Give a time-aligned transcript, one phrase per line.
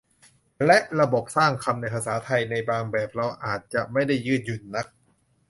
[0.65, 4.87] และระบบสร้างคำในภาษาไทยในบางแบบเราอาจจะไม่ได้ยืดหยุ่นนัก